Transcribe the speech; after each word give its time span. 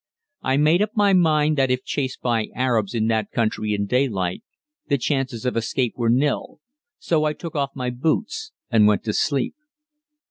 I 0.41 0.57
made 0.57 0.81
up 0.81 0.93
my 0.95 1.13
mind 1.13 1.59
that 1.59 1.69
if 1.69 1.83
chased 1.83 2.21
by 2.21 2.47
Arabs 2.55 2.95
in 2.95 3.05
that 3.09 3.29
country 3.29 3.75
in 3.75 3.85
daylight 3.85 4.41
the 4.87 4.97
chances 4.97 5.45
of 5.45 5.55
escape 5.55 5.93
were 5.95 6.09
nil, 6.09 6.57
so 6.97 7.23
I 7.23 7.33
took 7.33 7.55
off 7.55 7.75
my 7.75 7.91
boots 7.91 8.51
and 8.71 8.87
went 8.87 9.03
to 9.03 9.13
sleep. 9.13 9.53